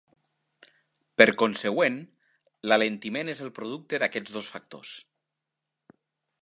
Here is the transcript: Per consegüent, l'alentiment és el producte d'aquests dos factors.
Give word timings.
Per 1.21 1.27
consegüent, 1.41 1.99
l'alentiment 2.71 3.31
és 3.35 3.43
el 3.47 3.53
producte 3.59 3.99
d'aquests 4.05 4.37
dos 4.39 4.53
factors. 4.57 4.95